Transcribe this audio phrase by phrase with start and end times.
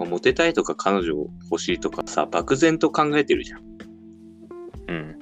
[0.00, 3.60] まあモテたいとか彼女欲しいとかさ、漠然と考えてるじゃん。
[4.88, 5.18] うん。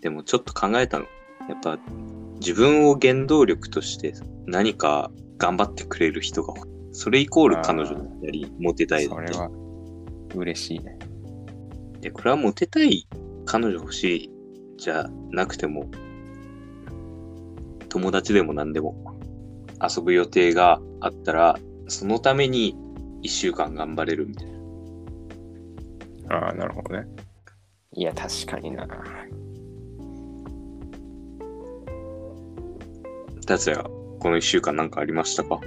[0.00, 1.06] でもちょっと考えたの。
[1.48, 1.78] やっぱ
[2.40, 4.12] 自分を原動力として
[4.46, 6.52] 何か頑張ってくれる人が
[6.92, 9.34] それイコール彼女だったり、モテたいだったり。
[9.34, 9.50] それは
[10.34, 10.98] 嬉しいね。
[12.00, 13.06] で、これはモテたい
[13.46, 14.30] 彼女欲しい
[14.78, 15.88] じゃなくても、
[17.88, 19.16] 友達でも何でも
[19.80, 22.76] 遊ぶ予定があったら、そのために
[23.22, 24.46] 一週間頑張れるみたい
[26.28, 26.36] な。
[26.36, 27.06] ああ、なるほどね。
[27.94, 28.86] いや、確かにな。
[33.46, 33.82] 達也、
[34.20, 35.58] この一週間なんかありましたか？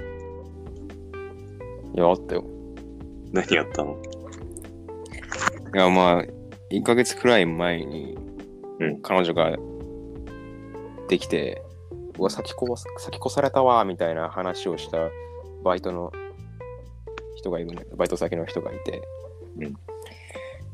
[1.94, 2.44] いや、あったよ。
[3.32, 4.00] 何やったの？
[5.74, 6.24] いや、まあ、
[6.70, 8.16] 1ヶ月くらい前に、
[8.78, 9.56] うん彼女が
[11.08, 11.60] できて、
[12.18, 12.56] うわ、先越
[12.98, 15.10] 先越されたわ、みたいな話をした
[15.64, 16.12] バイトの
[17.42, 19.02] 人がいるんだけど、バイト先の人がいて、
[19.58, 19.72] うん。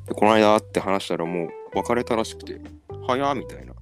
[0.06, 2.60] でこの間会って話したらもう別れたらしくて、
[3.06, 3.76] 早っみたいな、2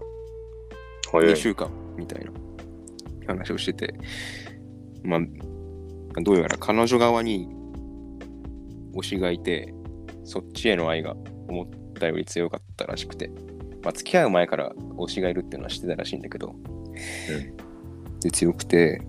[1.11, 1.37] 早い。
[1.37, 2.31] 週間みたいな。
[3.27, 3.95] 話をしてて、
[5.03, 7.48] まあ、どうやら彼女側に
[8.95, 9.75] 推しがいて、
[10.25, 11.15] そっちへの愛が
[11.48, 13.31] 思ったより強かったらしくて、
[13.83, 16.55] まあ、付き合う前から推しがいるっていうのは知ってたらしいんだけど、
[18.21, 19.03] で、強くて、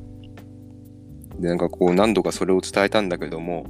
[1.39, 3.66] で、なんかこう何度かそれを伝えたんだけども、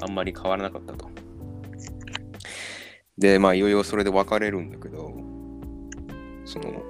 [0.00, 1.08] あんまり変わらなかったと。
[3.16, 5.12] で、まあ、いよいよそれで別れるんだけど、
[6.44, 6.82] その、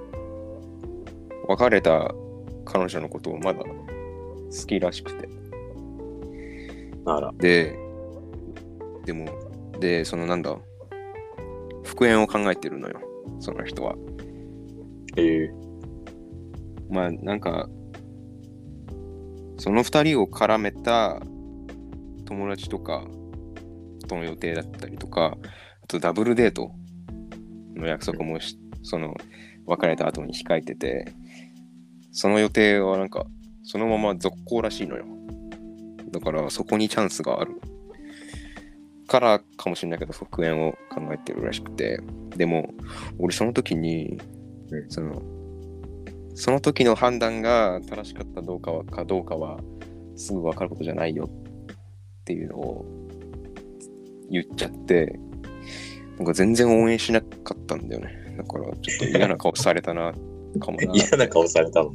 [1.48, 2.14] 別れた
[2.64, 5.28] 彼女のことをまだ好きらしくて。
[7.38, 7.78] で、
[9.04, 9.26] でも、
[9.80, 10.56] で、そのなんだ、
[11.84, 13.00] 復縁を考えてるのよ、
[13.40, 13.94] その人は。
[15.16, 15.50] ええ
[16.88, 17.68] まあ、なんか、
[19.64, 21.22] その二人を絡めた
[22.26, 23.02] 友達とか
[24.06, 25.38] との予定だったりとか、
[25.82, 26.70] あとダブルデート
[27.74, 29.14] の約束もし、その、
[29.64, 31.14] 別れた後に控えてて、
[32.12, 33.24] その予定はなんか、
[33.62, 35.06] そのまま続行らしいのよ。
[36.12, 37.58] だから、そこにチャンスがある。
[39.08, 42.00] からかもしれないけど、復縁を考えてるらしくて。
[42.36, 42.68] でも、
[43.18, 44.18] 俺その時に、
[44.68, 45.22] うんその、
[46.34, 49.60] その時の判断が正しかったどうかはかどうかは
[50.16, 52.84] すぐ分かることじゃないよっていうのを
[54.30, 55.18] 言っちゃって、
[56.16, 58.34] なんか全然応援しなかったんだよね。
[58.36, 60.12] だからちょっと嫌な顔されたな、
[60.58, 60.92] かもな。
[60.94, 61.92] 嫌な顔されたの。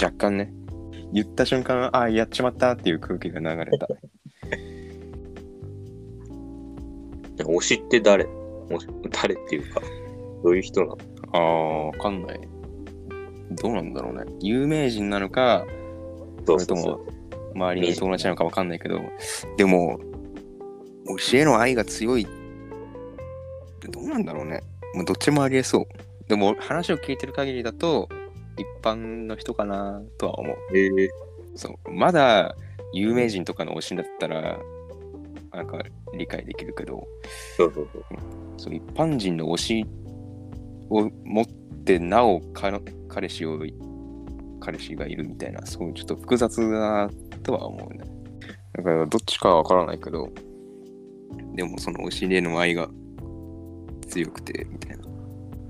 [0.00, 0.52] 若干ね。
[1.12, 3.88] 言った瞬間、ああ、やっちまったっていう空気が流れた。
[7.44, 8.26] 推しって誰？
[9.10, 9.80] 誰っていうか、
[10.42, 10.98] どういう人なの？
[11.32, 12.40] ああ、わかんない。
[13.54, 14.24] どうなんだろうね。
[14.40, 15.64] 有名人なのか、
[16.46, 17.00] そそれとも
[17.54, 19.00] 周りの友達なのかわかんないけど、
[19.56, 19.98] でも、
[21.06, 22.26] 推しへの愛が強いっ
[23.80, 24.60] てどうなんだろうね。
[24.94, 26.28] もうどっちもありえそう。
[26.28, 28.08] でも話を聞いてる限りだと、
[28.56, 30.56] 一般の人かなとは思う。
[30.76, 31.10] ええ
[31.54, 31.90] そう。
[31.90, 32.54] まだ
[32.92, 34.58] 有名人とかの推しだったら、
[35.52, 35.78] なんか
[36.16, 37.06] 理解できるけど、
[37.56, 38.04] そうそうそう。
[38.56, 39.86] そう一般人の推し
[40.90, 41.46] を持っ
[41.84, 43.60] てなおか彼氏を
[44.60, 47.10] 彼氏がいるみたいなそういうちょっと複雑だな
[47.42, 48.04] とは思うね
[48.72, 50.32] だからどっちかはわからないけど
[51.54, 52.88] でもその推しへの愛が
[54.08, 55.04] 強くてみたいな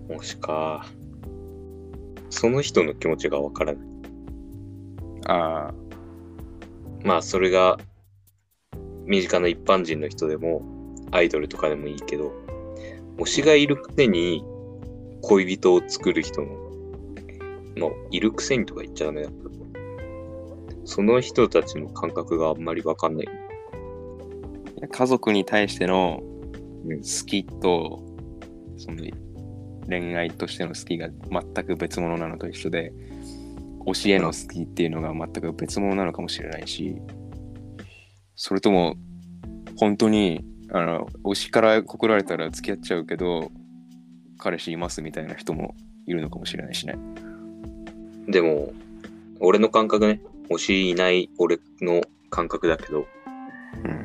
[0.09, 0.87] 推しか。
[2.35, 3.83] その人の気持ちがわからない。
[5.27, 5.75] ああ
[7.05, 7.79] まあ、それが、
[9.07, 10.63] 身近な一般人の人でも、
[11.13, 12.33] アイドルとかでもいいけど、
[13.19, 14.45] 推しがいるくせに、
[15.29, 16.49] 恋人を作る人の、
[17.77, 19.51] まあ、いるくせにとか言っちゃダメだけど、
[20.85, 23.29] その人たちの感覚があんまりわかんない。
[24.91, 26.23] 家族に対しての
[26.87, 28.03] 好きと、
[28.77, 28.99] その
[29.89, 32.93] 恋愛としての好きが全く別物なのと一緒で
[33.87, 36.97] 推しへの好きっていうのが全く別物なのかもしれないし
[38.35, 38.97] それとも
[39.77, 43.51] 本当にあの推しから告られたら付き合っちゃうけど
[44.45, 45.75] 彼氏いますみたいな人も
[46.07, 46.99] いるのかもしれないしね
[48.29, 48.73] でも、
[49.41, 50.21] 俺の感覚ね、
[50.51, 53.07] 推しいない俺の感覚だけど、
[53.85, 54.05] うん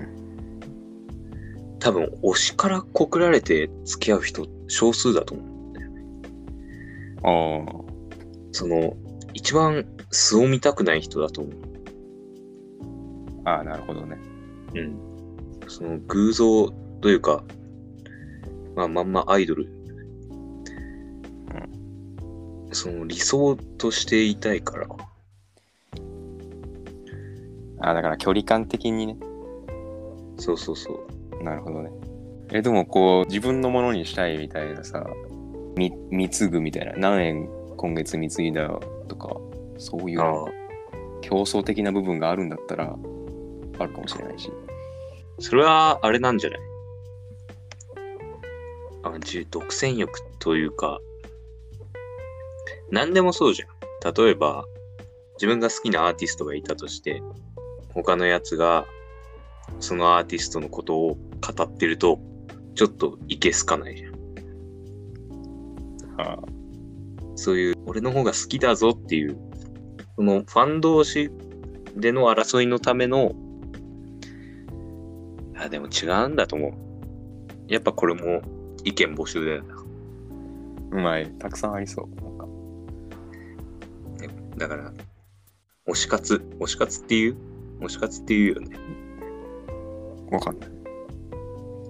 [1.79, 5.47] 多分推しから告られて付き合う人少数だと思う。
[7.23, 7.83] ああ
[8.51, 8.95] その、
[9.33, 11.53] 一番素を見たくない人だと思う。
[13.45, 14.17] ああなるほどね
[14.75, 14.97] うん。
[15.67, 16.69] その偶像
[17.01, 17.43] というか、
[18.75, 19.78] まあまんまアイドル。
[22.71, 24.87] その理想としていたいから。
[27.81, 29.17] あ、だから距離感的にね。
[30.37, 30.93] そうそうそ
[31.39, 31.43] う。
[31.43, 31.91] なるほどね。
[32.51, 35.05] え、でもこう、自分のものにしたいみたいなさ、
[35.75, 38.67] み貢ぐみたいな、何円今月貢いだ
[39.07, 39.37] とか、
[39.77, 40.19] そういう
[41.21, 42.95] 競争的な部分があるんだったら、
[43.79, 44.51] あるかもしれないし。
[45.39, 46.59] それは、あれなんじゃない？
[49.03, 50.99] あ、じ独占欲というか、
[52.91, 54.13] 何でもそうじゃん。
[54.13, 54.65] 例えば、
[55.35, 57.21] 自分が好きなアーティストがいたとして、
[57.93, 58.85] 他のやつが、
[59.79, 62.19] そのアーティストのことを語ってると、
[62.75, 64.13] ちょっといけすかないじゃん。
[66.17, 66.37] あ
[67.35, 69.37] そういう、俺の方が好きだぞっていう、
[70.15, 71.31] そのファン同士
[71.95, 73.33] での争いのための、
[75.55, 76.73] あ、でも違うんだと思う。
[77.71, 78.41] やっぱこれも
[78.83, 79.75] 意見募集だよな。
[80.91, 81.29] うまい。
[81.39, 82.38] たくさんありそう。
[84.59, 84.93] だから、
[85.87, 87.37] 推し活、推し活っていう
[87.81, 88.77] 推し活っていうよね。
[90.31, 90.69] わかんない。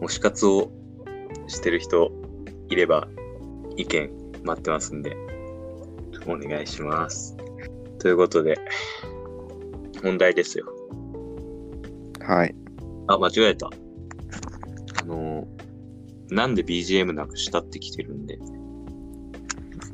[0.02, 0.72] 推し活を
[1.48, 2.12] してる人
[2.70, 3.08] いれば
[3.76, 4.12] 意見
[4.44, 5.18] 待ってますんで、
[6.28, 7.36] お願いします。
[7.98, 8.58] ということで、
[10.04, 10.68] 問題ですよ。
[12.22, 12.56] はい。
[13.08, 13.70] あ、間違えた。
[15.02, 15.60] あのー
[16.32, 18.38] なんで BGM なくしたってきてるんで、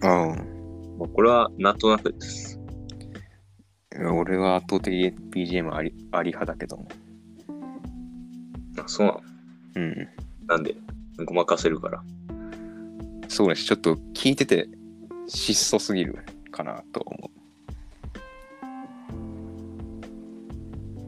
[0.01, 0.35] あ
[0.99, 2.54] まあ、これはなんとなくです。
[3.99, 4.13] あ。
[4.13, 6.87] 俺は圧倒的に BGM ありあり派だけども。
[8.77, 9.21] あ、そうなの？
[9.75, 10.07] うん。
[10.47, 10.75] なんで？
[11.25, 12.03] ごまかせるから。
[13.27, 13.65] そうです。
[13.65, 14.67] ちょっと聞いてて
[15.27, 16.19] 質素すぎる
[16.51, 17.31] かなと思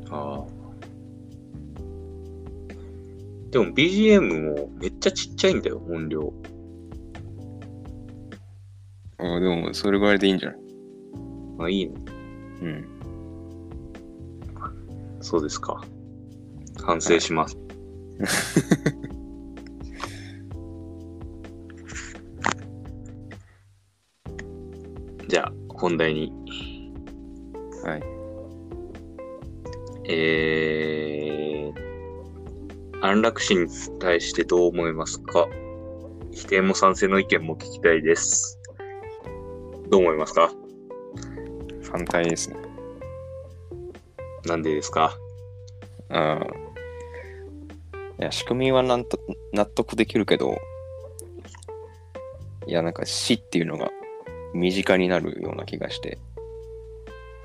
[0.10, 0.48] ああ。
[3.52, 6.22] でも BGM もめっちゃちっちゃいんだよ、音量。
[6.22, 6.34] う。
[9.20, 10.60] ああでも、それぐらいでいいんじゃない？
[11.58, 11.94] まあいいね。
[12.62, 12.86] うん。
[15.22, 15.82] そうですか。
[16.84, 17.58] 反省します。
[25.28, 26.32] じゃあ、本題に。
[27.84, 28.04] はい。
[30.10, 33.68] えー、安楽死に
[34.00, 35.48] 対してどう思いますか？
[36.32, 38.60] 否定も賛成の意見も聞きたいです。
[39.90, 40.52] どう思いますか？
[42.10, 42.58] 反対ですね。
[44.46, 45.18] なんでですか？
[46.10, 46.46] ああ。
[48.20, 49.20] いや、仕組みはなんと
[49.54, 50.58] 納得できるけど、
[52.66, 53.92] いや、なんか死っていうのが
[54.54, 56.18] 身近になるような気がして、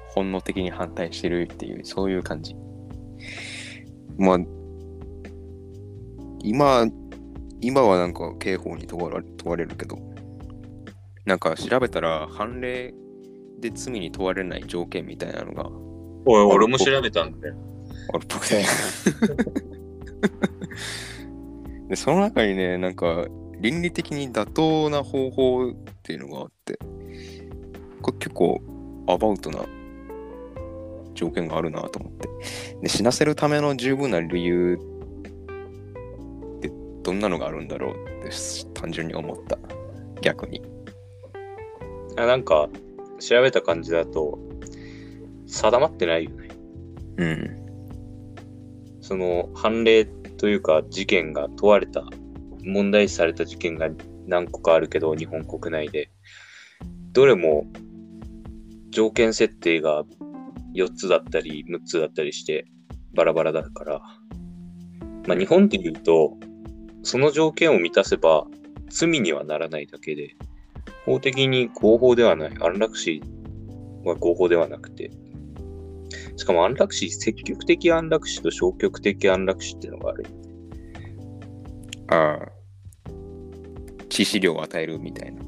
[0.09, 2.55] 本能的に反対してるっていう、そういう感じ。
[4.17, 4.39] まあ、
[6.41, 6.87] 今、
[7.61, 9.99] 今はなんか刑法に問われ問われるけど、
[11.25, 12.95] なんか調べたら判例
[13.63, 15.71] で罪に問われない条件みたいなのが
[16.27, 17.55] おい、俺も調べたんだよ。
[18.13, 18.63] あるっぽくて。
[21.89, 23.27] で、その中にね、なんか、
[23.59, 26.79] 倫理的に妥当な方法っていうのがあって、
[28.03, 28.61] これ結構
[29.09, 29.65] アバウトな
[31.15, 32.29] 条件があるなと思って。
[32.83, 34.79] で、死なせるための十分な理由
[36.57, 36.71] って
[37.03, 37.95] どんなのがあるんだろうっ
[38.29, 38.31] て
[38.75, 39.59] 単純に思った。
[40.21, 40.63] 逆に。
[42.17, 42.69] あなんか、
[43.23, 44.39] 調べた感じだと、
[45.47, 46.49] 定まってないよね。
[47.19, 47.63] うん。
[49.01, 52.05] その判例というか事件が問われた、
[52.65, 53.89] 問題視された事件が
[54.27, 56.11] 何個かあるけど、日本国内で。
[57.13, 57.67] どれも
[58.91, 60.05] 条件設定が
[60.75, 62.65] 4つだったり6つだったりして
[63.15, 64.01] バラバラだから。
[65.27, 66.37] まあ日本で言うと、
[67.03, 68.47] その条件を満たせば
[68.89, 70.37] 罪にはならないだけで、
[71.05, 72.51] 法的に合法ではない。
[72.61, 73.23] 安楽死
[74.05, 75.11] は合法ではなくて、
[76.37, 80.27] しかも安楽死、積極的安楽死と消極的安楽死っていうのがある。
[82.09, 82.53] ああ。
[84.09, 85.43] 致死量を与えるみたいな。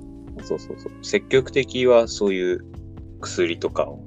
[0.44, 0.92] そうそうそう。
[1.04, 2.64] 積極的はそういう
[3.20, 4.02] 薬とかを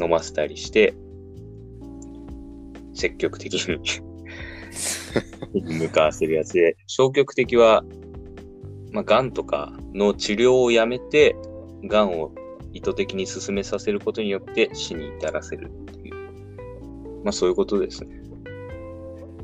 [0.00, 0.94] 飲ませたりして、
[2.94, 3.78] 積極的に
[5.78, 7.84] 向かわせるやつで、消極的は、
[8.92, 11.36] まあ、癌とかの治療をやめて、
[11.84, 12.32] 癌を
[12.72, 16.14] 意図的に進めさせることによって死に至らせるっていう。
[17.24, 18.20] まあそういうことですね。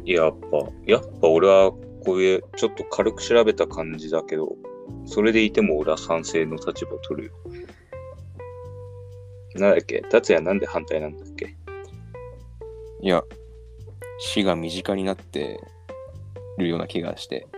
[0.04, 1.72] やっぱ、やっぱ俺は
[2.04, 4.56] こういうちょっと軽く調べた感じだけど、
[5.04, 7.34] それでいても俺は賛成の立場を取るよ。
[9.56, 10.02] なんだっけ？
[10.02, 11.56] 達也なんで反対なんだっけ？
[13.02, 13.24] いや、
[14.18, 15.58] 死が身近になって
[16.58, 17.48] るような気がして。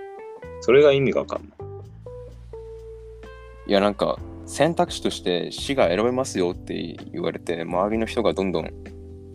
[0.61, 1.58] それが意味がわかんない。
[3.69, 8.71] いや、なんか、選択肢として死が選べますよって言われて、周りの人がどんどん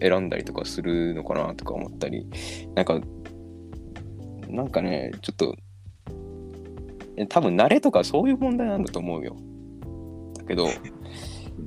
[0.02, 2.28] 選んだりとかするのかなとか思ったり、
[2.74, 3.00] なんか、
[4.50, 5.56] なんかね、ちょっと、
[7.30, 9.38] 多分慣れとかそういう問題なんだと思うよ。
[10.40, 10.68] だけど、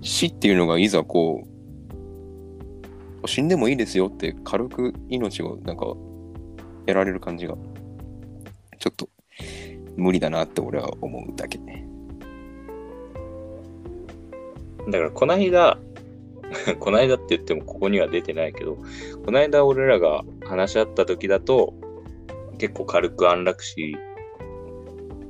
[0.02, 1.44] 死っていうのがいざこ
[3.22, 5.86] う、死んでもいいですよって軽く命をなんか
[6.86, 7.54] やられる感じが、
[8.80, 9.08] ちょっと
[9.96, 11.86] 無理だなって俺は思うだけね。
[14.88, 15.78] だから、この間、
[16.78, 18.78] この間って言ってもここには出てないけど、
[19.24, 21.74] この間俺らが話し合った時だと、
[22.58, 23.96] 結構軽く安楽死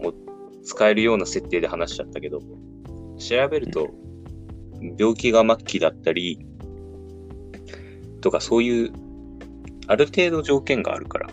[0.02, 0.12] を
[0.62, 2.40] 使えるような設定で話しちゃったけど、
[3.18, 3.88] 調べると、
[4.98, 6.46] 病気が末期だったり、
[8.20, 8.92] とかそういう、
[9.88, 11.28] ある程度条件があるから、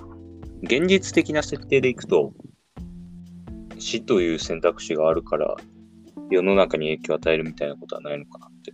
[0.62, 2.34] 現実的な設定でいくと、
[3.80, 5.56] 死という選択肢があるから、
[6.30, 8.72] 世の中に影響を与えるみたいなことはないのかなって。
[8.72, 8.74] い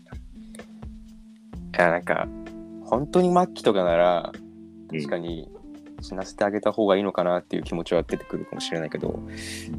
[1.78, 2.28] や、なんか、
[2.84, 4.32] 本当に末期とかなら、
[4.92, 5.50] 確かに
[6.02, 9.20] 死なせてあげた方がいいのかなっていう気持ちは出てくるかもしれないけど、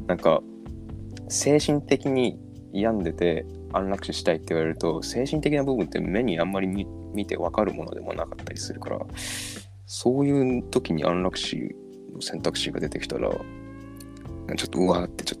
[0.07, 0.41] なんか、
[1.27, 2.39] 精神的に
[2.73, 8.99] 病んでて安楽死したいって言われると、精神的な部分って目にあんまり見見て分かるものでもなかったりするから、
[9.85, 11.75] そういう時に安楽死
[12.13, 15.40] の選択肢が出てきたら、ちょっとうわーってちょっ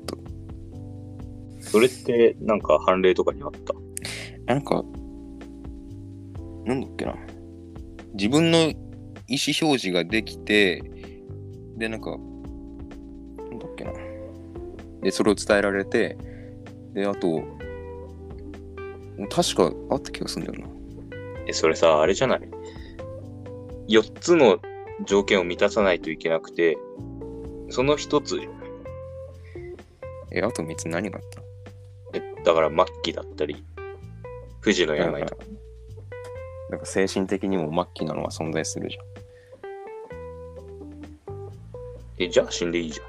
[1.71, 3.73] それってなんか判例とかにあった？
[4.53, 4.83] なんか、
[6.65, 7.15] なんだっけな。
[8.13, 8.75] 自分の意思
[9.61, 10.83] 表示ができて、
[11.77, 13.93] で、なんか、なんだっけな。
[15.01, 16.17] で、それを伝えられて、
[16.93, 17.41] で、あと、
[19.29, 20.73] 確かあった気がするんだよな。
[21.47, 22.41] え、それさ、あれじゃない
[23.87, 24.59] ?4 つの
[25.05, 26.77] 条件を満たさないといけなくて、
[27.69, 28.57] その1つじゃない？
[30.33, 31.40] え、あと3つ何があった？
[31.40, 31.40] え、
[32.43, 33.63] だから末期だったり、
[34.61, 35.45] 不治の病とか。
[36.69, 39.03] なんか精神的にも末期なのは存在するじゃん。
[42.17, 43.03] え、じゃあ死んでいいじゃ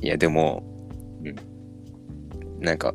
[0.00, 0.04] ん。
[0.04, 0.62] いや、でも、
[1.24, 1.52] うん
[2.62, 2.94] なんか、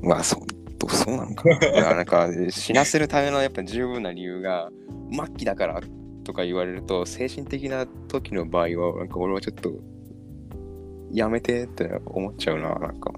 [0.00, 0.46] まあ、そう、
[0.78, 1.56] どうそうなのかな。
[1.56, 4.70] い やなんか、死なせるためのやっぱ十分な理由が、
[5.10, 5.80] 末期だから
[6.22, 9.72] とか言われると、精神的な時の場合は、なんか俺はちょっと、
[11.12, 13.12] やめてって思っちゃうな、なんか。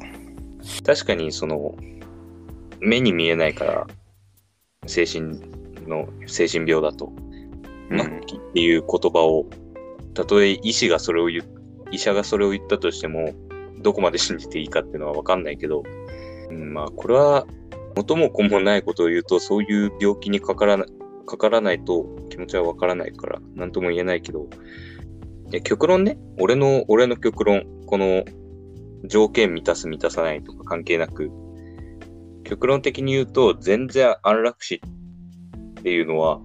[0.85, 1.75] 確かにその、
[2.81, 3.87] 目に見えないから、
[4.87, 5.41] 精神
[5.87, 7.13] の、精神病だと、
[7.91, 8.01] うん。
[8.01, 8.05] っ
[8.53, 9.47] ていう言葉を、
[10.15, 11.45] たとえ医師がそれを言う、
[11.91, 13.33] 医者がそれを言ったとしても、
[13.81, 15.83] どこまで信じていいかっていうのはわかんないけど、
[16.51, 17.47] うん、まあ、これは、
[17.97, 20.87] 元も子もないことを言うと、そういう病気にかからな
[21.25, 24.49] かからないと気持ちはわからないから、なんとも言えないけど、
[25.51, 28.25] いや極論ね、俺の、俺の極論、この
[29.05, 31.31] 条件満たす満たさないとか関係なく、
[32.45, 36.41] 極論的に言うと、全然安楽死っていうのは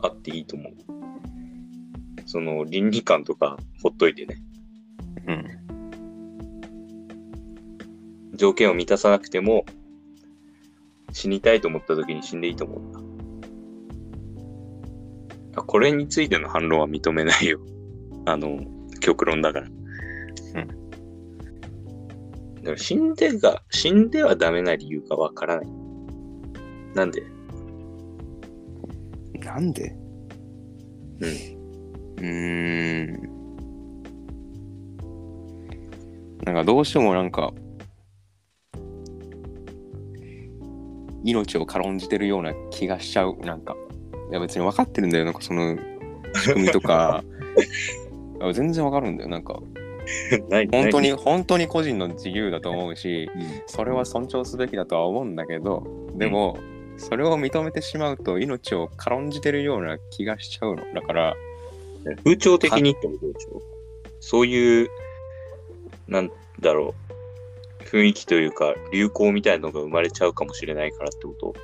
[0.00, 0.72] あっていいと思う。
[2.26, 4.36] その倫理観とかほっといてね。
[5.26, 5.44] うん。
[8.36, 9.64] 条件を満たさなくても、
[11.12, 13.10] 死にたいと思った時に死んでいいと思うん
[15.66, 17.60] これについての反論は認めないよ。
[18.26, 18.60] あの、
[19.00, 19.68] 極論だから。
[22.60, 25.66] だから死んでが、死んではダメな理由がわからない。
[26.94, 27.22] なんで？
[29.44, 29.96] なんで？
[31.20, 31.28] うん。
[32.18, 33.30] うーん。
[36.44, 37.52] なんかどうしてもなんか、
[41.22, 43.36] 命を軽んじてるような気がしちゃう。
[43.38, 43.76] なんか、
[44.30, 45.24] いや別に分かってるんだよ。
[45.24, 45.78] なんかその
[46.34, 47.22] 仕組みとか、
[48.40, 49.28] あ全然分かるんだよ。
[49.28, 49.69] なんか、何
[50.70, 53.30] 本当に、何本当に個人の自由だと思うし、
[53.66, 56.58] それは尊重すべきだとは思うんだけど、でも、
[56.96, 60.82] それを認めてしまうと命を軽んじてるような気がしちゃうの。
[60.94, 61.36] だから、
[62.24, 63.62] 風潮的にってことでしょ？
[64.20, 64.88] そういう、
[66.08, 66.94] なんだろ
[67.80, 71.54] う、雰囲気というか、流行みたいなのが生まれちゃうかもしれないからってこと？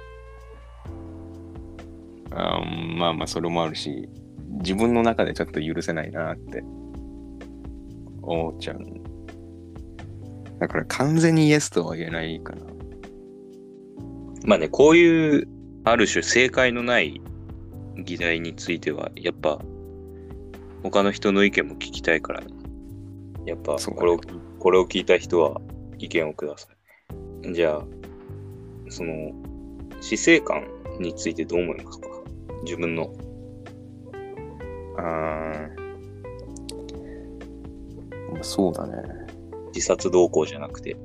[2.32, 4.10] あーまあまあそれもあるし
[4.60, 6.62] 自分の中でちょっと許せないなって
[8.26, 8.78] 思っちゃう
[10.58, 12.62] だから完全にイエスとは言えないかな
[14.44, 15.48] まあね、こういう、
[15.84, 17.20] ある種正解のない
[18.04, 19.60] 議題については、やっぱ、
[20.82, 22.46] 他の人の意見も聞きたいからね。
[23.44, 24.20] やっぱ、これを、
[24.60, 25.60] これを聞いた人は
[25.98, 26.68] 意見をくださ
[27.44, 27.52] い。
[27.52, 27.84] じゃあ、
[28.88, 29.32] その、
[30.00, 30.68] 死生観
[31.00, 32.08] についてどう思いますか？
[32.64, 33.12] 自分の。
[34.98, 35.85] あー
[38.42, 38.96] そうだね
[39.74, 40.96] 自殺動向じゃなくて。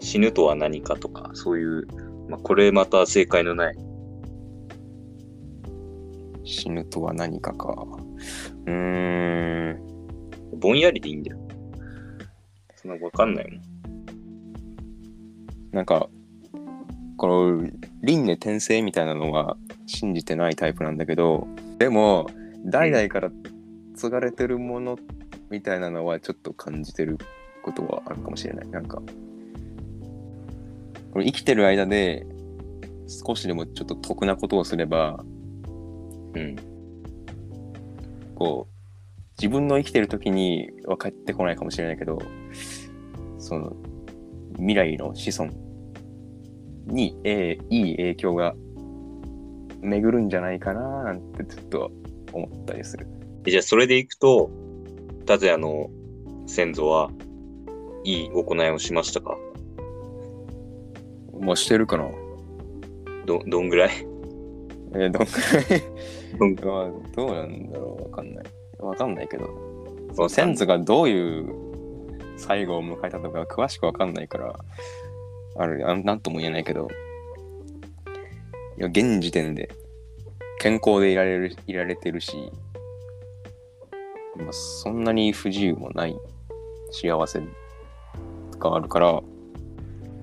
[0.00, 1.86] 死ぬとは何かとか、そういう、
[2.28, 3.76] まあ、これまた正解のない。
[6.44, 7.86] 死ぬとは何かか。
[8.66, 9.80] うーん。
[10.58, 11.38] ぼんやりでいいんだよ。
[12.76, 13.60] そんなわかんないもん。
[15.72, 16.08] なんか、
[17.16, 17.68] この
[18.02, 19.56] 輪廻転生みたいなのは
[19.86, 21.46] 信じてないタイプなんだけど、
[21.78, 22.26] でも、
[22.64, 23.30] 代々から
[24.00, 24.98] 継がれてるもの
[25.50, 27.18] みたいなのはちょっと感じてる
[27.62, 28.68] ことはあるかもしれない。
[28.68, 29.02] なんか、
[31.12, 32.26] これ生きてる間で
[33.26, 35.22] 少しでもちょっと得なことをすれば、
[36.34, 36.56] うん。
[38.36, 38.74] こう、
[39.36, 42.18] 自分の生きてる時には帰ってこないかもしれないけど、
[43.38, 43.76] その、
[44.56, 45.52] 未来の子孫
[46.86, 48.54] に、えーいい影響が
[49.82, 51.92] 巡るんじゃないかななんてちょっと
[52.32, 53.19] 思ったりする。
[53.46, 54.50] えじゃあ、それでいくと、
[55.26, 55.90] 達也の
[56.46, 57.10] 先祖は
[58.04, 59.36] いい行いをしましたか？
[61.32, 62.08] もうしてるかな。
[63.26, 63.90] ど、どんぐらい？
[64.94, 65.82] えー、どんくらい？
[66.38, 68.44] どん まあどうなんだろうわかんない。
[68.78, 69.46] わかんないけど、
[70.14, 71.54] その先祖がどういう
[72.36, 74.54] 最後を迎えたとか詳しくわかんないから、
[75.56, 76.88] ある、あなんとも言えないけど、
[78.78, 79.70] いや、現時点で
[80.60, 82.50] 健康でいられる、いられてるし、
[84.40, 86.16] まあ、そんなに不自由もない
[86.90, 87.40] 幸せ
[88.58, 89.20] があるから、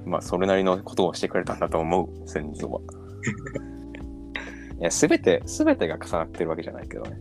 [0.06, 2.82] まあ、それなりのことをしてくれたんだと思う、先祖は。
[4.80, 7.18] いや、すべて、すべてが重なってるわけじゃないけどね。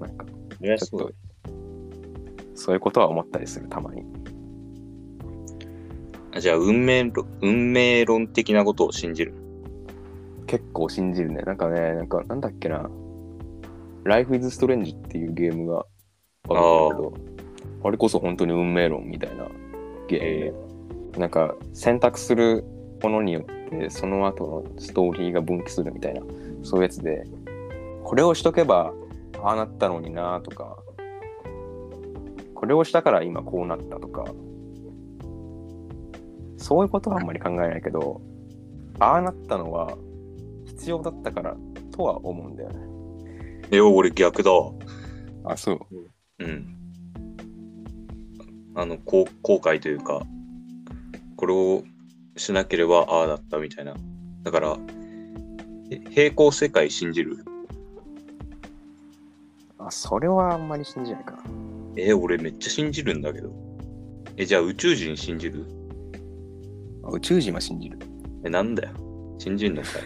[0.00, 1.12] なんか、ちょっと、
[2.54, 4.04] そういうことは思ったりする、たまに。
[6.34, 9.34] あじゃあ、運命論、運命論的なことを信じる。
[10.46, 11.42] 結構信じるね。
[11.42, 12.90] なんかね、なんか、なんだっけな。
[14.04, 15.86] Life is Strange っていうゲームが
[16.50, 16.88] あ
[17.84, 19.46] あれこそ本当に運命論みたいな
[20.08, 22.64] ゲームで、なんか選択する
[23.02, 26.22] ものによってその後のストーリーが分岐するみたいな、
[26.62, 27.24] そういうやつで、
[28.04, 28.92] これをしとけば
[29.42, 30.78] ああなったのになとか、
[32.54, 34.24] これをしたから今こうなったとか、
[36.56, 38.20] そういうことはあんまり考えないけど、
[38.98, 39.96] ああなったのは
[40.66, 41.56] 必要だったから
[41.92, 42.76] とは思うんだよね。
[43.70, 44.72] え、俺逆だわ。
[45.44, 45.78] あ、そう。
[46.38, 46.66] うん。
[48.74, 50.22] あの、こう後悔というか、
[51.36, 51.82] これを
[52.36, 53.94] しなければああだったみたいな。
[54.42, 54.78] だから、
[55.90, 57.38] え平行世界信じる？
[59.78, 61.38] あ、それはあんまり信じないかな。
[61.96, 63.50] え、俺めっちゃ信じるんだけど。
[64.36, 65.64] え、じゃあ宇宙人信じる？
[67.04, 67.98] あ宇宙人は信じる。
[68.44, 68.92] え、なんだよ。
[69.38, 70.04] 信じんのかよ。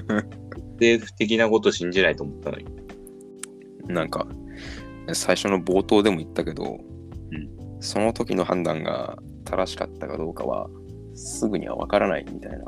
[0.80, 2.66] 政府的なこと信じないと思ったのに。
[3.86, 4.26] なんか、
[5.12, 6.80] 最初の冒頭でも言ったけど、ん
[7.80, 10.68] その時の判断が正しかったかどうかは、
[11.14, 12.64] すぐにはわからないみたいな。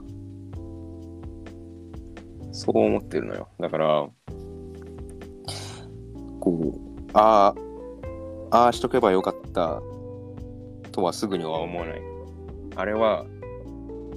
[2.53, 3.49] そう思ってるのよ。
[3.61, 4.09] だから、
[6.40, 7.55] こう、あ
[8.51, 9.81] あ、ああしとけばよかった
[10.92, 12.03] とはすぐには思わない。
[12.77, 13.25] あれは、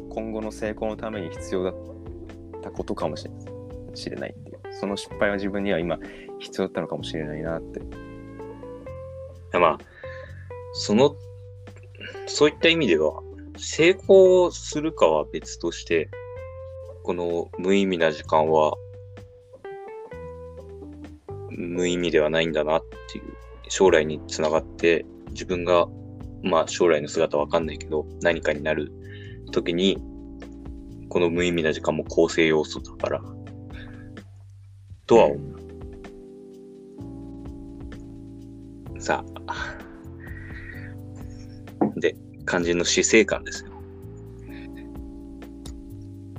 [0.10, 1.74] 今後の成功のために必要だっ
[2.62, 3.44] たことかもしれない。
[3.96, 4.60] しれないっていう。
[4.72, 5.98] その失敗は自分には今
[6.40, 8.07] 必要だったのかもしれないなって。
[9.54, 9.78] まあ、
[10.74, 11.16] その、
[12.28, 13.22] そういった意味では、
[13.58, 16.10] 成功するかは別として、
[17.04, 18.74] この無意味な時間は、
[21.50, 23.24] 無意味ではないんだなっていう、
[23.70, 25.88] 将来につながって、自分が、
[26.44, 28.92] まあ将来の姿わかんないけど、何かになる
[29.52, 29.98] 時に、
[31.10, 33.22] この無意味な時間も構成要素だから、
[35.06, 35.67] とは思う。
[39.08, 39.78] さあ。
[41.96, 42.14] で、
[42.46, 43.72] 肝心の死生観ですよ。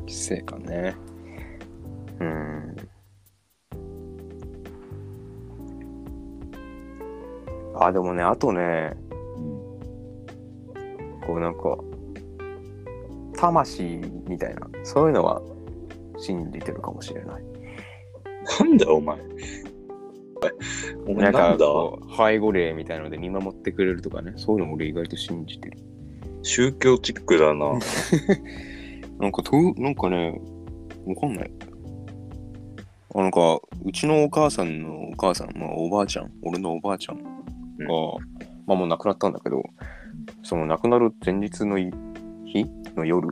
[0.07, 0.95] 死生観ね。
[2.21, 2.77] うん。
[7.75, 8.95] あ、でもね、あとね、
[11.27, 11.79] こうなんか、
[13.35, 13.83] 魂
[14.29, 15.41] みたいな、そういうのは
[16.19, 17.43] 信じてるかもしれない。
[18.61, 19.17] なんだよ、お前。
[21.09, 21.67] お前なんだ？
[22.17, 25.79] 背後霊みたいなので見守ってくれるとかね、そういうの俺意外と信じてる。
[26.43, 27.79] 宗教チックだな。
[29.19, 30.39] なんか、となんかね、
[31.07, 31.51] わかんない。
[33.15, 37.25] あなんか、うちのお母さんのお母さん、まあおばあちゃん、俺のおばあちゃんが、
[38.67, 39.63] まあもう亡くなったんだけど、
[40.43, 41.91] その亡くなる前日のい
[42.45, 43.31] 日の夜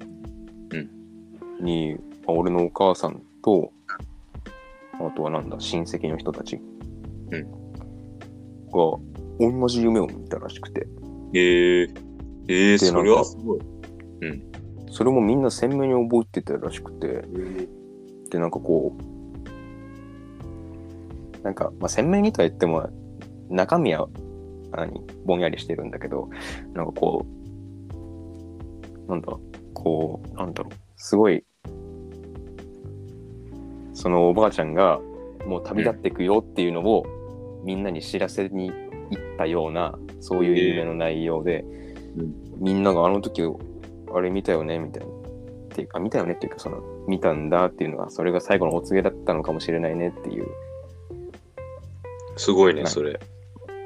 [1.61, 1.95] に、
[2.27, 3.71] まあ俺のお母さんと、
[4.95, 6.59] あとはなんだ、親戚の人たち
[7.31, 7.66] うんが、
[9.39, 10.87] 同じ夢を見たらしくて、
[11.35, 11.91] えー、
[12.49, 13.61] えー、でそれはすごい。
[14.91, 17.25] それもみんな鮮明に覚えてたらしくて、
[18.31, 19.03] で、なんかこう、
[21.43, 22.89] なんか、まあ、鮮明にとは言っても、
[23.51, 24.09] 中身は、
[24.73, 26.31] 何、ぼんやりしてるんだけど、
[26.73, 27.27] なんかこ
[29.07, 29.33] う、なんだ、
[29.75, 31.45] こう、なんだろう、すごい、
[33.93, 34.99] そのおばあちゃんが、
[35.47, 37.05] もう旅立っていくよっていうのを、
[37.67, 41.65] みんなに知らせに行ったような、そういう夢の内容で、
[42.17, 45.13] うんみんながあの時、あれ見たよねみたいな。
[45.13, 50.47] っていうか、見たよねっていうか、その、見たんだっていうのは、それが最後のお告げだったのかもしれないねっていう
[52.37, 53.19] すごいね、はいそれ。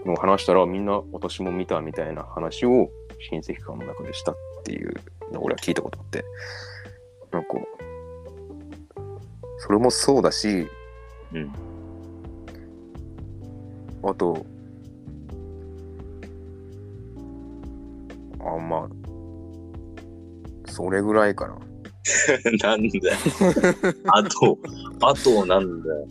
[0.05, 2.91] のを話したら、みんな私も見たみたいな話を
[3.31, 4.95] 親戚間の中でしたっていう
[5.33, 6.25] のを俺は聞いたことあって、
[7.33, 7.49] なんか、
[9.59, 10.69] それもそうだし、
[11.33, 11.53] うん。
[14.03, 14.47] あと、
[18.41, 21.59] あ、まあ、それぐらいかな。
[22.63, 23.17] なんだよ。
[24.09, 24.59] あと、
[25.03, 26.09] あとなんだよ。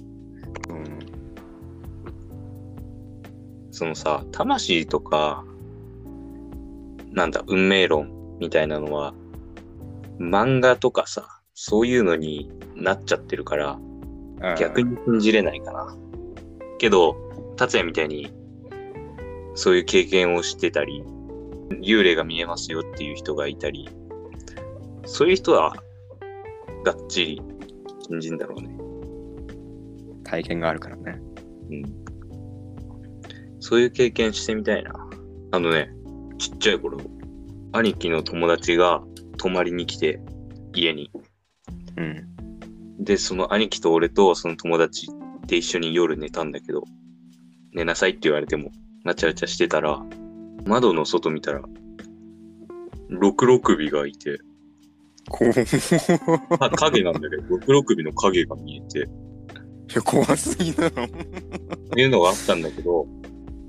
[0.70, 1.00] うん。
[3.72, 5.44] そのさ、魂とか、
[7.12, 9.14] なんだ、運命論みたいなのは、
[10.20, 13.80] 漫画とかさ、そういうのになっちゃってるから、
[14.58, 15.98] 逆に信じれないかな。
[16.78, 17.29] けど、
[17.60, 18.32] 達也みたいに、
[19.54, 21.04] そういう経験をしてたり、
[21.82, 23.90] 幽霊が見えますよっていう人がいたり、
[25.06, 25.76] そういう人は、
[26.86, 27.42] がっちり
[28.08, 28.78] 信じんだろうね。
[30.24, 31.20] 体験があるからね。
[31.70, 31.84] うん。
[33.60, 34.94] そういう経験してみたいな。
[35.52, 35.90] あのね、
[36.38, 36.98] ちっちゃい頃、
[37.74, 39.04] 兄貴の友達が
[39.38, 40.22] 泊まりに来て、
[40.74, 41.12] 家に。
[41.98, 43.04] うん。
[43.04, 45.10] で、その兄貴と俺とその友達
[45.48, 46.84] で一緒に夜寝たんだけど、
[47.74, 48.72] 寝なさいって言われても、
[49.06, 50.02] わちゃわちゃしてたら、
[50.66, 51.62] 窓の外見たら、
[53.10, 54.40] 六六尾がいて、
[55.30, 55.50] こう、
[56.60, 59.08] あ影なんだけど、六六尾の影が見えて、
[60.02, 61.04] 怖すぎだろ。
[61.04, 61.08] っ
[61.92, 63.08] ていうのがあったんだけど、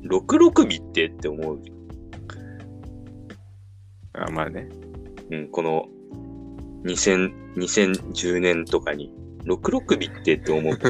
[0.02, 1.60] 六六尾ってって思う。
[4.12, 4.68] あ、まあね。
[5.30, 5.86] うん、この
[6.84, 9.12] 2000 2010年とかに、
[9.44, 10.88] 六六尾ってって思うと、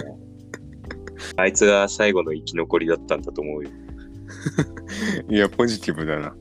[1.36, 3.70] あいつが最後の生き残りだったんだと思うよ。
[5.28, 6.34] いや、ポジティブだな。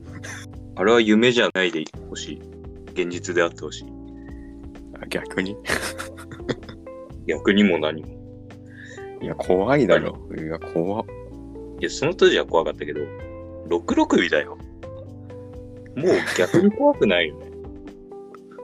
[0.76, 2.40] あれは夢じゃないでほしい。
[2.92, 3.84] 現実であってほしい。
[5.00, 5.56] あ逆に？
[7.26, 8.08] 逆にも何も。
[9.22, 10.18] いや、怖いだろ。
[10.36, 11.04] いや、怖っ。
[11.80, 13.00] いや、その当時は怖かったけど、
[13.68, 14.56] 六六尾だよ。
[15.96, 16.06] もう
[16.38, 17.50] 逆に怖くないよね。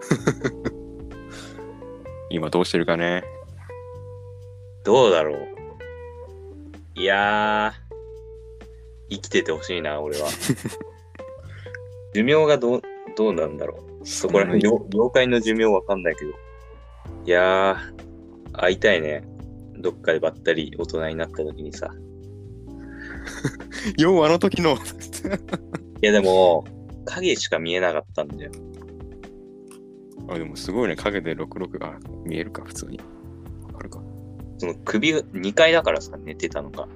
[2.31, 3.23] 今どうしてるかね？
[4.85, 5.56] どうだろう。
[6.99, 7.87] いやー、
[9.11, 10.29] 生きててほしいな、俺は。
[12.15, 12.83] 寿命がどう、
[13.15, 14.07] どうなんだろう。
[14.07, 16.31] そこら辺、業業界の寿命わかんないけど。
[17.27, 19.29] いやー、会いたいね。
[19.79, 21.91] どっかでばったり大人になった時にさ。
[23.99, 24.77] よう、あの時の。
[26.01, 26.65] いやでも、
[27.05, 28.53] 影しか見えなかったんだよ。
[30.29, 30.97] あ、でもすごいね。
[30.97, 32.99] 影で66が見えるか、普通に。
[34.59, 36.89] その首が、2階だからさ、寝てたのが。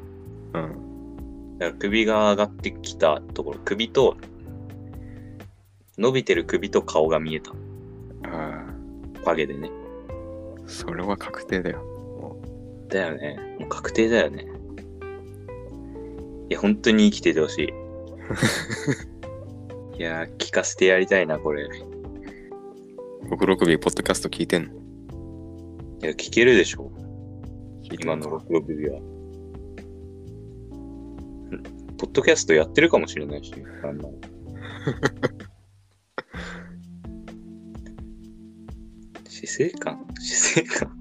[0.55, 1.57] うん。
[1.59, 4.17] だから首が上がってきたところ、首と、
[5.99, 7.53] 伸びてる首と顔が見えた。
[8.25, 8.65] あ
[9.25, 9.71] 影でね。
[10.65, 11.85] あ、それは確定だよ。
[12.89, 13.57] だよね。
[13.59, 14.47] もう確定だよね。
[16.49, 17.69] いや、本当に生きててほしい。
[19.99, 21.65] いやー、聞かせてやりたいな、これ。
[21.65, 21.69] い
[23.29, 24.81] 66尾ポッドキャスト聞いてんの？
[26.01, 26.91] や、聞けるでしょ。
[27.83, 29.01] 今のんか？66尾は。
[29.01, 29.03] ん
[31.97, 34.05] ポッドキャストやってるかもしれないし、あんな。
[34.05, 34.15] の
[39.29, 40.07] 死生観？
[40.21, 41.01] 死生観？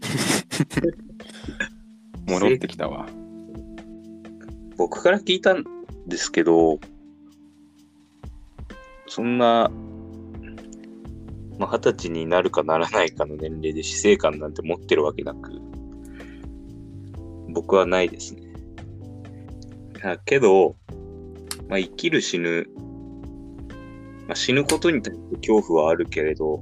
[2.26, 3.06] 戻ってきたわ。
[4.76, 5.64] 僕から聞いたん
[6.06, 6.78] ですけど、
[9.06, 9.70] そんな、
[11.58, 15.60] まあ、二十歳になるかならないかの年齢で死生観なんて持ってるわけなく、
[17.70, 18.42] 僕はないですね。
[20.02, 20.74] だけど、
[21.68, 22.66] まあ、生きる死ぬ、
[24.26, 26.60] まあ、死ぬことに対して恐怖はあるけれど、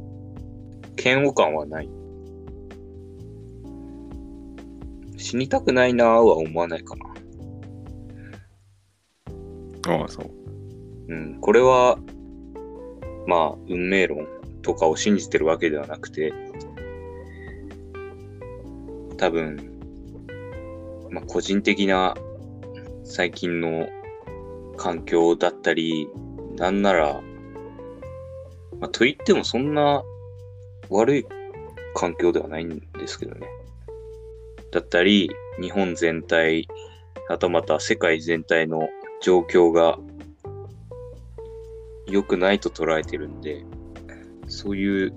[1.02, 1.88] 嫌悪感はない。
[5.16, 7.06] 死にたくないなぁは思わないかな。
[9.94, 10.30] ああ、そう。
[11.08, 11.98] うん、これは、
[13.26, 14.26] まあ、運命論
[14.60, 16.34] とかを信じてるわけではなくて、
[19.16, 19.77] 多分、
[21.10, 22.14] まあ、個人的な
[23.04, 23.88] 最近の
[24.76, 26.08] 環境だったり、
[26.56, 27.20] なんなら、
[28.80, 30.02] まあ、と言ってもそんな
[30.88, 31.26] 悪い
[31.94, 33.46] 環境ではないんですけどね。
[34.70, 36.68] だったり、日本全体、
[37.28, 38.88] はたまた世界全体の
[39.20, 39.98] 状況が
[42.06, 43.64] 良くないと捉えてるんで、
[44.46, 45.12] そういう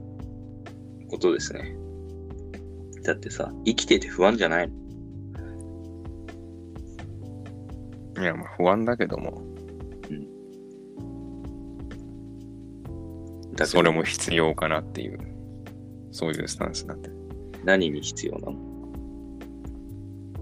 [1.09, 1.75] ことですね。
[3.03, 4.80] だってさ、生きてて不安じゃないの
[8.21, 9.41] いや、まあ不安だけども、
[13.51, 15.19] だけどそれも必要かなっていう、
[16.11, 17.09] そういうスタンスなんで。
[17.09, 17.11] い
[17.63, 18.71] 何に必要なの？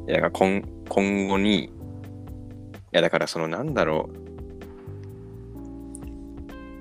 [0.09, 1.69] や、だから今今後に、い
[2.91, 4.09] や、だからそのなんだろ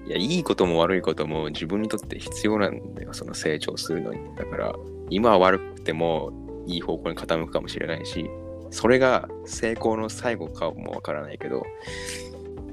[0.06, 0.08] う。
[0.08, 4.20] いや、いいことも悪いことも自分にとって必要なんだよ、その成長するのに。
[4.37, 4.74] だから、
[5.11, 6.32] 今は悪くても
[6.66, 8.30] いい方向に傾くかもしれないし、
[8.70, 11.62] それが成功の最後かもわからないけど、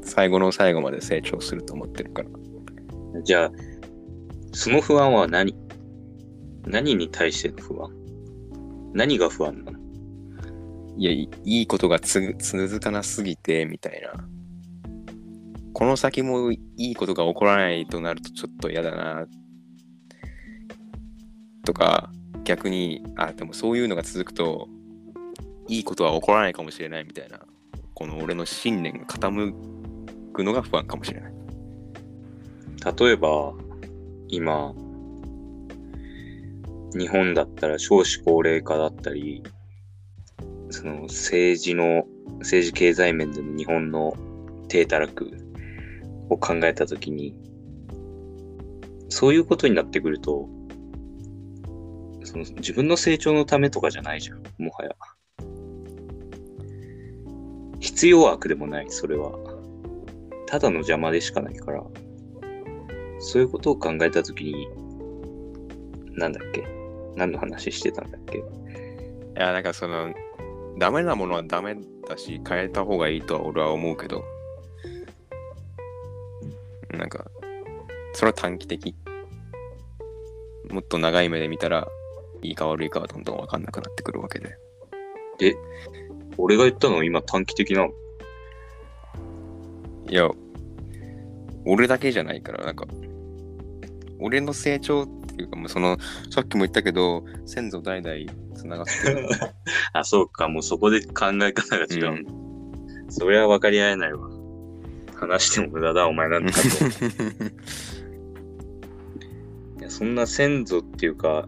[0.02, 2.30] 最後の最後まで成長すると思ってるから。
[3.24, 3.52] じゃあ、
[4.52, 5.56] その不安は何？
[6.66, 7.92] 何に対しての不安？
[8.94, 9.80] 何が不安なの？
[10.98, 14.26] いや、いいいことがつ続かなすぎて、みたいな。
[15.74, 19.26] この先もいいことが起こらないとなるとちょっと嫌だな。
[21.66, 22.12] とか、
[22.44, 24.70] 逆に、あ、でもそういうのが続くと、
[25.68, 27.40] いいことは起こらないかもしれないみたいな。
[27.94, 29.54] この俺の信念が傾
[30.34, 31.34] くのが不安かもしれない。
[33.00, 33.54] 例えば、
[34.28, 34.74] 今、
[36.94, 39.44] 日本だったら少子高齢化だったり、
[40.70, 42.06] その政治の、
[42.40, 44.14] 政治経済面での日本の
[44.68, 45.32] 低たらく
[46.30, 47.36] を考えたときに、
[49.10, 50.50] そういうことになってくると、
[52.24, 54.96] その自分の成長のためとかじゃないじゃん、もはや。
[57.86, 59.32] 必要悪でもない、それは。
[60.48, 61.84] ただの邪魔でしかないから。
[63.20, 64.68] そういうことを考えたときに、
[66.14, 66.68] なんだっけ？
[67.16, 68.40] 何の話してたんだっけ？
[68.40, 68.42] い
[69.36, 70.12] や、なんかその、
[70.80, 71.78] ダメなものはダメ
[72.10, 74.24] だし、変えた方がいいとは俺は思うけど、
[76.90, 77.30] なんか、
[78.14, 78.96] それは短期的。
[80.72, 81.88] もっと長い目で見たら、
[82.42, 84.58] いいか悪いかはどんどん分かんなくなってくるわけで。
[86.38, 87.90] 俺が言ったのは今短期的なの？
[90.10, 90.30] いや、
[91.66, 92.86] 俺だけじゃないから、なんか、
[94.20, 95.98] 俺の成長っていうか、もうその、
[96.30, 98.16] さっきも言ったけど、先祖代々
[98.56, 99.28] つながってる。
[99.94, 102.12] あ、そうか、もうそこで考え方が違う。
[102.12, 102.46] うん
[103.10, 104.28] それは分かり合えないわ。
[105.16, 106.58] 話しても無駄だ、お前なんかと。
[109.80, 111.48] いやそんな先祖っていうか、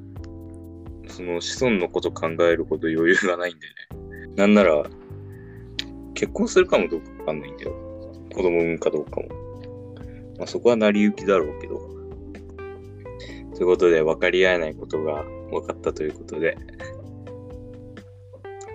[1.08, 3.74] その子孫のこと考えるほど余裕がないんでね。
[4.38, 4.84] なんなら、
[6.14, 7.74] 結婚するかもどうかわかんないんだよ。
[8.34, 9.28] 子供産むかどうかも。
[10.38, 11.80] まあそこは成り行きだろうけど。
[13.56, 16.56] ということで、分かり合えないことが分かったということで、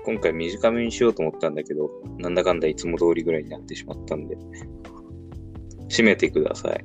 [0.04, 4.36] 今回短めにしようと思ったんだけど、なんだかんだいつも通りぐらいになってしまったんで、
[5.88, 6.84] 締めてください。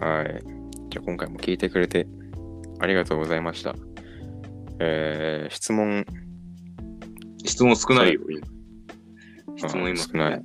[0.00, 0.42] はい。
[0.90, 2.06] じゃあ今回も聞いてくれて
[2.78, 3.74] ありがとうございました。
[4.78, 6.04] えー、質問、
[7.54, 8.40] 質問少ないよ、今。
[9.56, 10.42] 質問今少ない。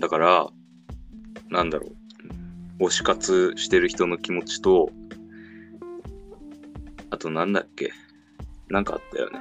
[0.00, 0.48] だから、
[1.50, 1.86] なんだろ
[2.80, 2.86] う。
[2.86, 4.90] 推し活してる人の気持ちと、
[7.10, 7.92] あとなんだっけ
[8.68, 9.38] なんかあったよね。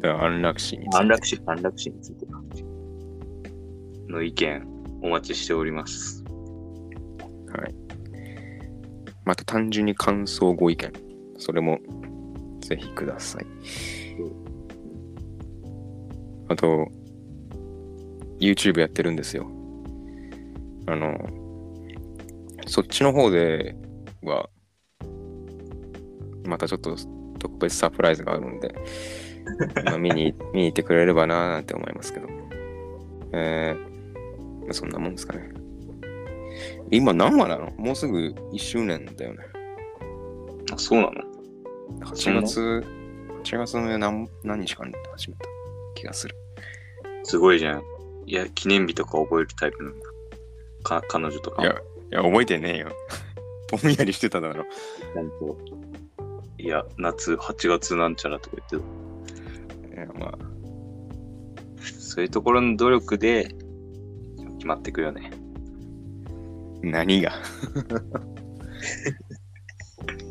[0.00, 2.42] では安楽死について安楽死、安楽死についてか
[4.08, 4.66] の意見
[5.02, 6.24] お待ちしております。
[6.24, 7.74] はい。
[9.24, 10.92] また単純に感想ご意見、
[11.38, 11.78] それも
[12.60, 13.46] ぜひください。
[16.52, 16.88] あと、
[18.38, 19.46] YouTube やってるんですよ。
[20.86, 21.16] あの、
[22.66, 23.74] そっちの方で
[24.22, 24.48] は、
[26.44, 26.96] またちょっと
[27.38, 28.74] 特別サプライズがあるんで、
[29.84, 32.28] まあ見に見に行ってくれればなーなんて思いますけど。
[33.32, 35.48] えー、まあそんなもんですかね。
[36.90, 37.70] 今何話なの？
[37.78, 38.18] もうすぐ
[38.52, 39.38] 1周年だよね。
[40.72, 41.12] あ、そうなの
[42.00, 42.84] ？8月、
[43.44, 45.61] 8月の何何日かに始めた？
[45.94, 46.36] 気がする。
[47.24, 47.82] すごいじゃん。
[48.26, 50.06] いや、記念日とか覚えるタイプなんだ。
[50.82, 51.68] か、彼女とかも。
[51.68, 51.78] いや、い
[52.10, 52.92] や、覚えてねえよ。
[53.82, 54.64] ぼんやりしてただろ。
[55.14, 55.58] ちゃんと。
[56.58, 58.88] いや、夏、8月なんちゃらとか言って
[59.96, 60.02] た。
[60.02, 60.38] いや、まあ、
[61.80, 63.54] そういうところの努力で
[64.58, 65.32] 決まってくよね。
[66.82, 67.32] 何が？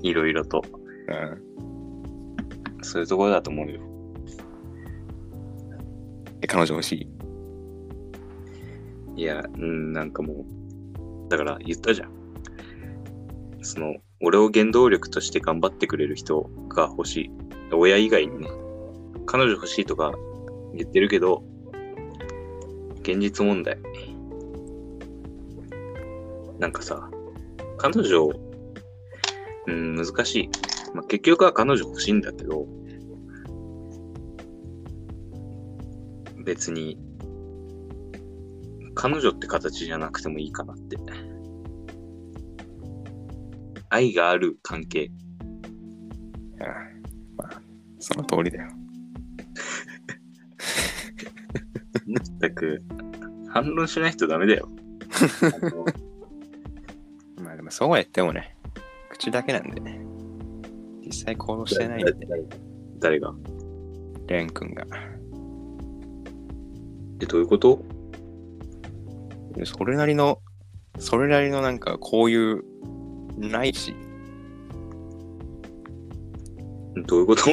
[0.04, 0.64] いろいろと。
[1.08, 3.82] うん、そういうところだと思うよ。
[6.52, 7.08] 彼女欲し
[9.16, 9.22] い。
[9.22, 10.46] いや、うん、なんかも
[11.26, 12.12] う、だから言ったじゃん。
[13.62, 17.32] その、俺を原動力として頑張ってくれる人が欲しい。
[17.72, 18.50] 親以外にね、
[19.28, 20.12] 彼女欲しいとか
[20.76, 21.42] 言ってるけど、
[23.00, 23.78] 現実問題。
[26.60, 27.10] なんかさ、
[27.78, 28.30] 彼女、
[29.68, 30.50] うん、難しい。
[30.94, 32.68] まあ、結局は彼女欲しいんだけど、
[36.44, 36.98] 別に、
[38.96, 40.98] 彼女って形じゃなくてもいいかなって。
[43.90, 45.04] 愛がある関係。
[45.04, 45.12] い
[46.60, 46.68] や
[47.38, 47.62] まあ、
[48.00, 48.70] その通りだよ。
[52.40, 52.82] 全く、
[53.50, 54.70] 反論しないとダメだよ。
[57.42, 58.56] まあでもそうは言ってもね、
[59.10, 60.02] 口だけなんでね。
[61.06, 62.14] 実際行動してないんで、
[63.00, 63.34] 誰が？
[64.28, 64.86] レン君が。
[67.22, 67.84] え、どういうこと？
[69.66, 70.40] それなりの、
[70.98, 72.64] それなりのなんかこういう、
[73.38, 73.94] ないし、
[77.08, 77.44] どういうこと？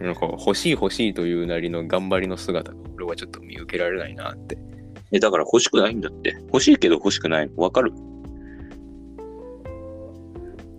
[0.04, 4.58] なんか欲しい欲しいというなりの頑張りの姿が俺はちょっと見受けられないなって。
[5.12, 6.36] え、だから欲しくないんだって。
[6.52, 7.56] 欲しいけど欲しくないの。
[7.56, 7.92] わかる？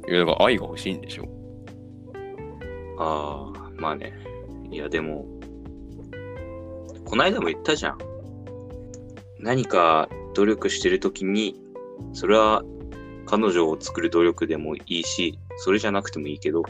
[0.07, 1.27] いやだから愛が欲しいんでしょ。
[2.99, 4.13] ああ、まあね。
[4.71, 5.25] いや、でも、
[7.07, 7.97] こないだも言ったじゃん。
[9.39, 11.55] 何か努力してるときに、
[12.11, 12.63] それは
[13.25, 16.63] 彼女を作る努力でもいいし、それじゃなくてもいいけど、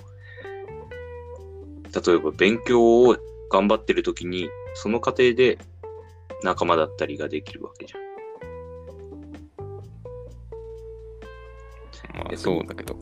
[2.05, 3.17] 例えば勉強を
[3.49, 5.57] 頑張ってるときに、その過程で
[6.43, 8.01] 仲間だったりができるわけじゃん。
[12.15, 12.95] まあそうだけど。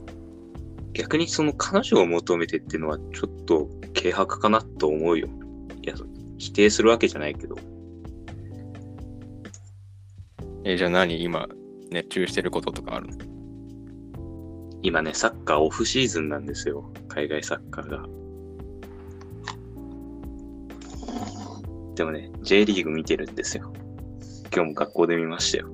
[0.94, 5.28] 逆にその彼女を求めてっていうのはちょっと軽薄かなと思うよ。
[5.82, 5.96] いや、
[6.38, 7.56] 否定するわけじゃないけど。
[10.64, 11.22] え、じゃあ何？
[11.22, 11.48] 今
[11.92, 13.18] 熱中してることとかあるの？
[14.82, 16.92] 今ね、サッカーオフシーズンなんですよ。
[17.08, 18.06] 海外サッカーが。
[21.96, 23.72] でもね、J リーグ見てるんですよ。
[24.54, 25.70] 今日も学校で見ましたよ。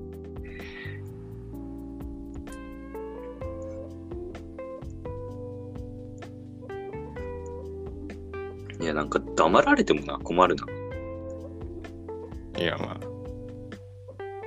[9.02, 10.64] なんか黙られてもな、困るな。
[12.56, 12.88] いやまい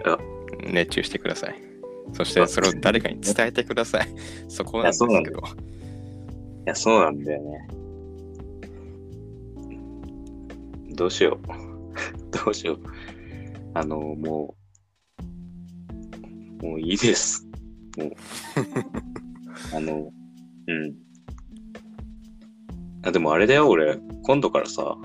[0.07, 0.19] やあ。
[0.71, 1.55] 熱中してください。
[2.13, 4.07] そしてそれを誰かに伝えてください。
[4.47, 5.19] そこなんですけど。
[5.19, 5.25] いい
[6.67, 7.67] や、そうなんだよね。
[10.91, 11.47] どうしよう。
[12.31, 12.79] どうしよう。
[13.73, 14.55] あの、も
[16.61, 17.45] う、もういいです。
[17.97, 18.11] もう。
[19.75, 20.09] あの、
[20.67, 21.04] うん。
[23.05, 23.99] あ、でもあれだよ、俺。
[24.23, 24.97] 今度からさ、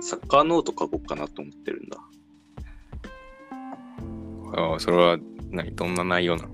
[0.00, 1.98] サッカーノート書こうかなと思ってるんだ。
[4.56, 5.18] ああそれは
[5.50, 5.74] 何？
[5.74, 6.50] どんな内容なの？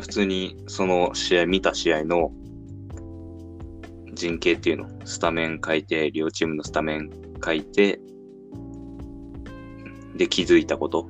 [0.00, 2.32] 普通にその試合、見た試合の
[4.12, 7.10] 陣形っていうの、スタメン書いて、両チームのスタメン
[7.42, 8.00] 書いて、
[10.16, 11.08] で、気づいたこと？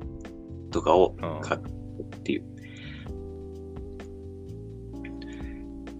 [0.69, 1.67] とかをあ書く
[2.17, 2.41] っていう。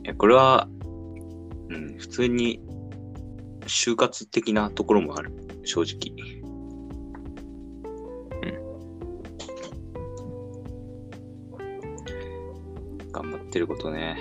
[0.04, 0.70] いや、これは、
[1.70, 2.62] うん、普通に
[3.68, 5.32] 就活的なところもある、
[5.64, 6.16] 正直。
[8.42, 8.58] うん
[13.12, 14.18] 頑張ってることね。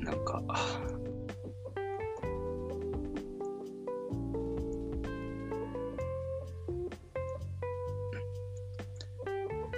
[0.00, 0.42] なんか、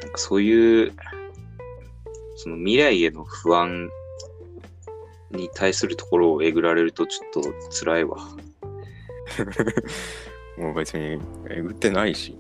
[0.01, 0.93] なんかそういう、
[2.37, 3.91] その未来への不安
[5.37, 8.17] に対するところをえぐられるとちょっと辛いわ。
[10.59, 11.21] もう別に
[11.51, 12.37] えぐってないし。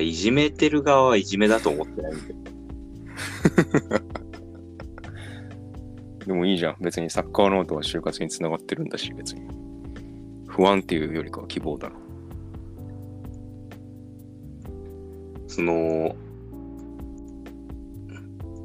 [0.00, 2.34] いじめてる側はいじめだと思ってないんだよ。
[6.26, 6.76] でもいいじゃん。
[6.80, 9.42] 別にサッカーノートは就活につながってるんだし、別に。
[10.48, 11.96] 不安っていうよりかは希望だろ。
[15.46, 16.16] その、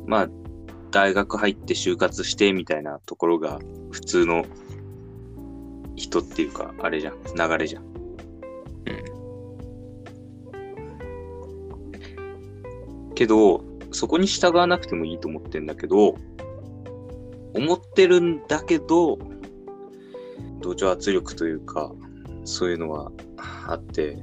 [0.08, 0.30] まあ、
[0.92, 3.60] 大学入って就活してみたいなところが
[3.92, 4.46] 普通の
[5.96, 7.92] 人っていうか、あれじゃん、流れじゃん。
[13.16, 16.16] けど、そこに従わなくてもいいと思ってんだけど、
[17.54, 19.20] 思ってるんだけど、
[20.62, 21.92] 同調圧力というか、
[22.46, 23.12] そういうのは
[23.68, 24.18] あって、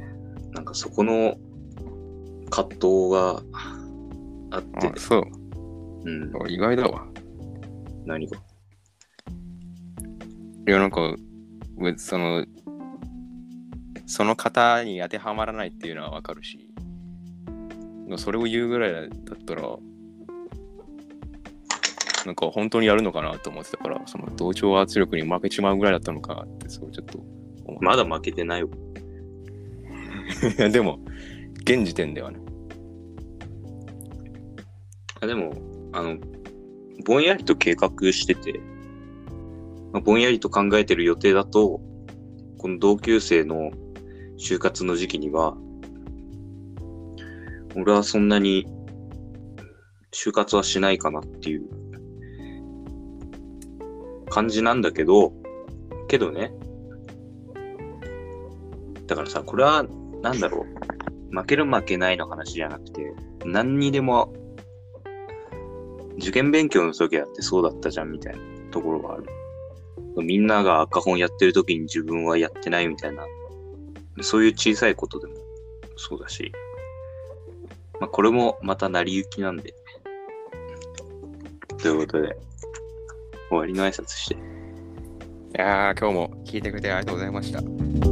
[0.52, 1.36] なんかそこの
[2.50, 3.42] 葛藤が
[4.50, 5.37] あってあ、そう。
[6.04, 7.06] うん、意外だわ。
[8.06, 8.38] 何が？
[10.66, 11.14] いや、なんか、
[11.82, 12.44] 別その、
[14.06, 16.70] その型に当てはまらないっていうのはわかるし、
[18.16, 19.00] それを言うぐらいだ
[19.34, 19.62] ったら、
[22.26, 27.22] なんか本当にやるのかなと思ってたから、その同調圧力に負けちまうぐらいだったのかって、そうちょっと。
[27.80, 28.70] まだ負けてないよ。
[30.58, 30.98] いやでも、
[31.62, 32.38] 現時点ではね。
[35.20, 35.52] あでも、
[35.92, 36.18] あの、
[37.04, 38.60] ぼんやりと計画してて、
[39.92, 41.80] まあぼんやりと考えてる予定だと、
[42.58, 43.70] この同級生の
[44.38, 45.56] 就活の時期には、
[47.76, 48.66] 俺はそんなに
[50.12, 51.68] 就活はしないかなっていう
[54.30, 55.32] 感じなんだけど、
[56.08, 56.52] けどね、
[59.06, 59.84] だからさ、これは、
[60.22, 60.66] なんだろ
[61.32, 63.12] う、負ける負けないの話じゃなくて、
[63.44, 64.32] 何にでも
[66.18, 68.40] 受験勉強の時だってそうだったじゃんみたいな
[68.70, 69.24] ところがある。
[70.16, 73.24] みんなが赤本やってる時に自分はやってないみたいな、
[74.20, 75.34] そういう小さいことでも
[75.96, 76.52] そうだし、
[78.00, 79.74] まあこれもまた成り行きなんで。
[81.80, 82.36] ということで、
[83.48, 84.34] 終わりの挨拶して。
[84.34, 84.38] い
[85.54, 88.07] やー、今日も聞いてくれてありがとうございました。